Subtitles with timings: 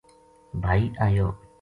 [0.63, 1.27] بھائی آیو